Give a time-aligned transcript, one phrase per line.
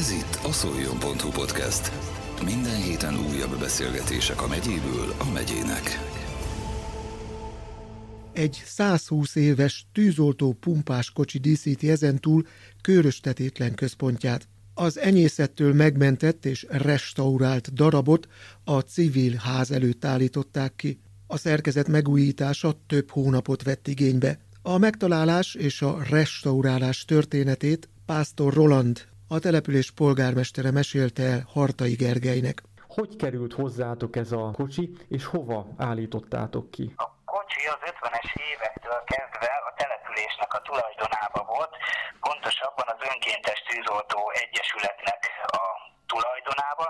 [0.00, 1.92] Ez itt a szoljon.hu podcast.
[2.44, 5.98] Minden héten újabb beszélgetések a megyéből a megyének.
[8.32, 12.46] Egy 120 éves tűzoltó pumpás kocsi díszíti ezentúl
[12.80, 14.48] köröstetétlen központját.
[14.74, 18.28] Az enyészettől megmentett és restaurált darabot
[18.64, 21.00] a civil ház előtt állították ki.
[21.26, 24.38] A szerkezet megújítása több hónapot vett igénybe.
[24.62, 32.56] A megtalálás és a restaurálás történetét Pásztor Roland, a település polgármestere mesélte el Hartai Gergelynek.
[32.96, 35.60] Hogy került hozzátok ez a kocsi, és hova
[35.90, 36.86] állítottátok ki?
[37.06, 41.72] A kocsi az 50-es évektől kezdve a településnek a tulajdonába volt,
[42.26, 45.20] pontosabban az önkéntes tűzoltó egyesületnek
[45.58, 45.62] a
[46.12, 46.86] tulajdonába.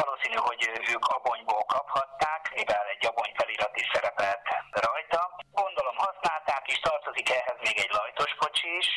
[0.00, 0.62] Valószínű, hogy
[0.94, 4.42] ők abonyból kaphatták, mivel egy abony felirat is szerepelt
[4.86, 5.20] rajta.
[5.60, 8.88] Gondolom használták is, tartozik ehhez még egy lajtos kocsi is,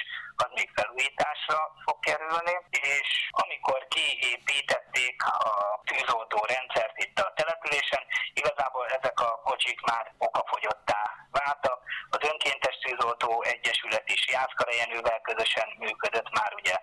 [0.44, 1.98] az még felújításra fog
[2.28, 8.04] kerülni, és amikor kiépítették a tűzoltó rendszert itt a településen,
[8.34, 11.80] igazából ezek a kocsik már okafogyottá váltak.
[12.10, 16.76] Az önkéntes tűzoltó egyesület is Jászkara Jenővel közösen működött, már ugye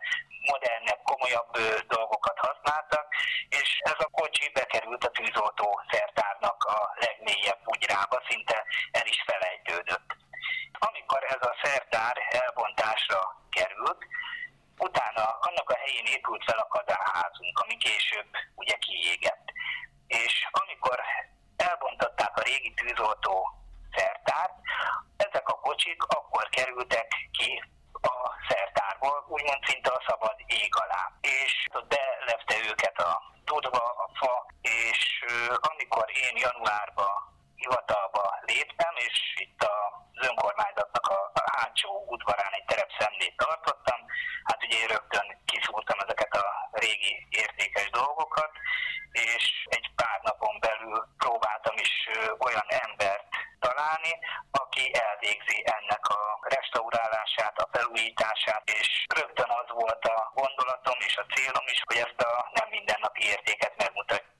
[0.50, 1.52] modernebb, komolyabb
[1.86, 3.06] dolgokat használtak,
[3.48, 10.16] és ez a kocsi bekerült a tűzoltó szertárnak a legmélyebb bugyrába, szinte el is felejtődött.
[10.78, 13.20] Amikor ez a szertár elbontásra
[13.50, 13.98] került,
[14.78, 19.46] utána annak a helyén épült fel a kazánházunk, ami később ugye kiégett.
[20.06, 21.00] És amikor
[21.56, 23.50] elbontották a régi tűzoltó
[23.96, 24.54] szertárt,
[25.16, 28.14] ezek a kocsik akkor kerültek ki a
[28.48, 31.12] szertárból, úgymond szinte a szabad ég alá.
[31.20, 35.24] És ott belepte őket a tudva, a fa, és
[35.84, 37.14] amikor én januárban
[37.56, 44.00] hivatalba léptem, és itt az önkormányzatnak a hátsó udvarán egy terepszemlét tartottam,
[44.44, 48.50] hát ugye én rögtön kiszúrtam ezeket a régi értékes dolgokat,
[49.12, 51.92] és egy pár napon belül próbáltam is
[52.38, 53.28] olyan embert
[53.58, 54.12] találni,
[54.50, 56.22] aki elvégzi ennek a
[56.54, 62.20] restaurálását, a felújítását, és rögtön az volt a gondolatom és a célom is, hogy ezt
[62.20, 63.74] a nem mindennapi értéket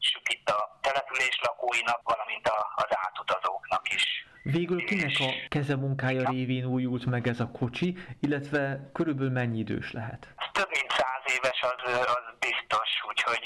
[0.04, 4.26] megmutassuk itt a település lakóinak, valamint az átutazóknak is.
[4.42, 9.92] Végül kinek a keze munkája révén újult meg ez a kocsi, illetve körülbelül mennyi idős
[9.92, 10.28] lehet?
[10.52, 11.80] Több mint száz éves az,
[12.16, 13.44] az biztos, úgyhogy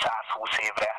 [0.00, 0.90] 120 évre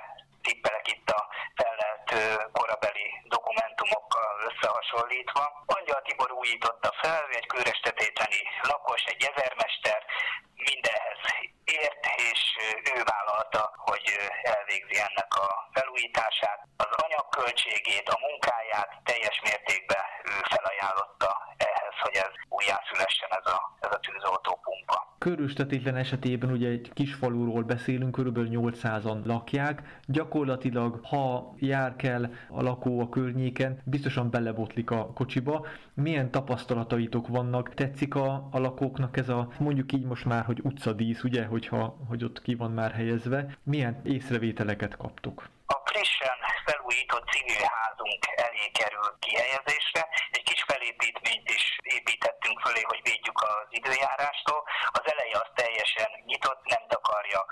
[0.41, 1.21] tippelek itt a
[1.59, 2.09] felelt
[2.51, 5.43] korabeli dokumentumokkal összehasonlítva.
[5.65, 9.99] Angyal Tibor újította fel, egy kőrestetéteni lakos, egy ezermester,
[10.69, 11.21] mindenhez
[11.63, 12.41] ért, és
[12.95, 14.07] ő vállalta, hogy
[14.57, 16.59] elvégzi ennek a felújítását.
[16.77, 21.38] Az anyagköltségét, a munkáját teljes mértékben ő felajánlotta
[21.99, 25.15] hogy ez újjászülessen ez a, ez a tűzoltópumpa.
[25.17, 29.81] Körülstetétlen esetében ugye egy kis faluról beszélünk, körülbelül 800-an lakják.
[30.05, 35.67] Gyakorlatilag, ha jár kell a lakó a környéken, biztosan belebotlik a kocsiba.
[35.93, 37.73] Milyen tapasztalataitok vannak?
[37.73, 42.23] Tetszik a, a lakóknak ez a, mondjuk így most már, hogy utcadísz, ugye, hogyha, hogy
[42.23, 43.57] ott ki van már helyezve.
[43.63, 45.49] Milyen észrevételeket kaptuk?
[45.65, 50.07] A frissen felújított civil házunk elé kerül kihelyezésre.
[50.31, 50.43] Egy
[53.69, 54.63] időjárástól.
[54.97, 57.45] Az eleje az teljesen nyitott, nem takarja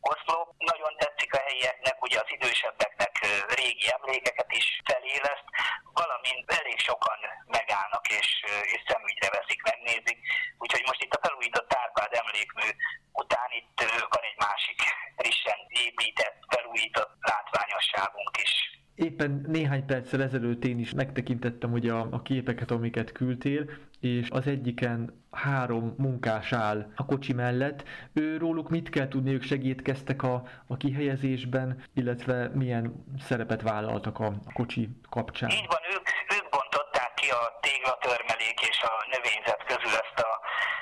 [0.00, 0.48] oszlop.
[0.58, 3.14] Nagyon tetszik a helyieknek, ugye az idősebbeknek
[3.54, 5.48] régi emlékeket is feléleszt,
[5.92, 8.28] valamint elég sokan megállnak és,
[8.74, 10.18] és szemügyre veszik, megnézik.
[10.58, 12.68] Úgyhogy most itt a felújított Árpád emlékmű
[13.12, 13.78] után itt
[14.14, 14.80] van egy másik
[15.16, 18.52] frissen épített, felújított látványosságunk is.
[18.94, 24.46] Éppen néhány perccel ezelőtt én is megtekintettem ugye a, a képeket, amiket küldtél, és az
[24.46, 27.84] egyiken három munkás áll a kocsi mellett.
[28.12, 34.26] Ő róluk mit kell tudni, ők segítkeztek a, a kihelyezésben, illetve milyen szerepet vállaltak a,
[34.26, 35.50] a kocsi kapcsán?
[35.50, 36.06] Így van, ők,
[36.36, 40.30] ők bontották ki a téglatörmelék és a növényzet közül ezt a,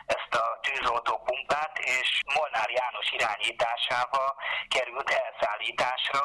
[0.07, 4.31] ezt a tűzoltó pumpát, és Molnár János irányításával
[4.69, 6.23] került elszállításra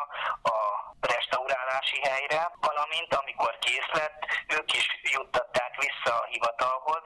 [0.54, 0.77] a
[1.16, 4.20] restaurálási helyre, valamint amikor kész lett,
[4.58, 4.88] ők is
[5.18, 7.04] juttatták vissza a hivatalhoz,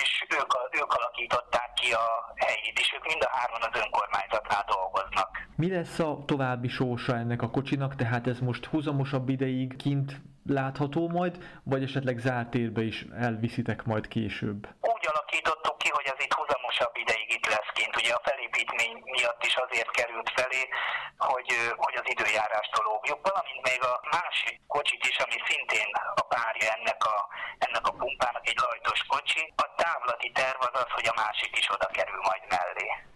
[0.00, 0.50] és ők,
[0.80, 2.06] ők alakították ki a
[2.44, 5.30] helyét, és ők mind a hárman az önkormányzatnál dolgoznak.
[5.56, 10.10] Mi lesz a további sorsa ennek a kocsinak, tehát ez most húzamosabb ideig kint
[10.46, 14.60] látható majd, vagy esetleg zárt térbe is elviszitek majd később?
[14.80, 16.22] Úgy alakítottuk ki, hogy ez
[16.72, 17.96] húzamosabb ideig itt lesz kint.
[17.96, 20.68] Ugye a felépítmény miatt is azért került felé,
[21.18, 26.72] hogy, hogy az időjárástól óvjuk, valamint még a másik kocsit is, ami szintén a párja
[26.72, 27.28] ennek a,
[27.58, 29.52] ennek a pumpának, egy lajtos kocsi.
[29.56, 33.11] A távlati terv az az, hogy a másik is oda kerül majd mellé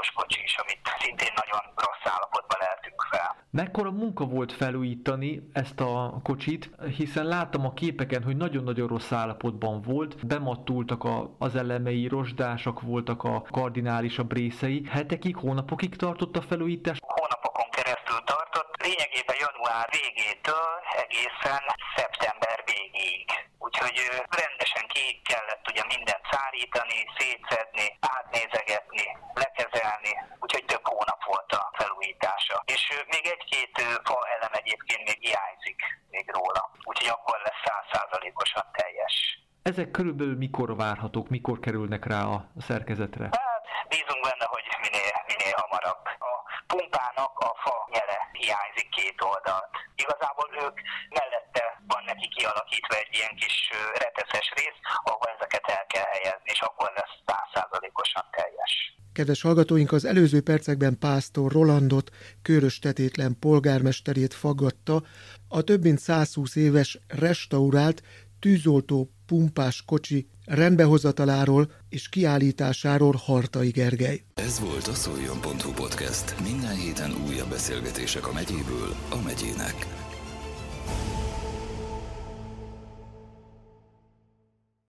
[0.00, 0.28] a lajtos kocsi.
[0.30, 3.36] kocsi is, amit szintén nagyon rossz állapotban lehetünk fel.
[3.50, 9.82] Mekkora munka volt felújítani ezt a kocsit, hiszen láttam a képeken, hogy nagyon-nagyon rossz állapotban
[9.82, 14.86] volt, bemattultak a, az elemei, rozsdásak voltak a kardinálisabb részei.
[14.90, 16.98] Hetekig, hónapokig tartott a felújítás?
[17.00, 20.68] Hónapokon keresztül tartott, lényegében január végétől
[21.02, 21.62] egészen
[21.96, 23.28] szeptember végéig.
[23.58, 23.98] Úgyhogy
[24.42, 32.62] rendesen ki kellett ugye mindent szárítani, szétszedni, átnézegetni, lekezelni, úgyhogy több hónap volt a felújítása.
[32.64, 33.74] És még egy-két
[34.04, 35.80] fa elem egyébként még hiányzik
[36.10, 39.14] még róla, úgyhogy akkor lesz százszázalékosan teljes.
[39.62, 43.24] Ezek körülbelül mikor várhatók, mikor kerülnek rá a szerkezetre?
[43.24, 46.04] Hát bízunk benne, hogy minél, minél hamarabb.
[46.30, 46.34] A
[46.66, 49.72] pumpának a fa nyele hiányzik két oldalt.
[49.94, 50.76] Igazából ők
[51.16, 51.62] mellette
[51.92, 53.56] van neki kialakítva egy ilyen kis
[54.04, 58.74] reteszes rész, ahol ezeket el kell helyezni, és akkor lesz százszázalékosan teljes.
[59.12, 62.10] Kedves hallgatóink, az előző percekben Pásztor Rolandot,
[62.42, 65.04] Körös tetétlen polgármesterét faggatta
[65.48, 68.02] a több mint 120 éves restaurált
[68.38, 74.22] tűzoltó pumpás kocsi rendbehozataláról és kiállításáról Hartai Gergely.
[74.34, 76.40] Ez volt a szoljon.hu podcast.
[76.42, 80.08] Minden héten újabb beszélgetések a megyéből a megyének.